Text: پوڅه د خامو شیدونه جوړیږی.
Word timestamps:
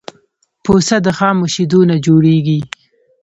پوڅه 0.63 0.97
د 1.05 1.07
خامو 1.17 1.45
شیدونه 1.53 1.95
جوړیږی. 2.05 2.59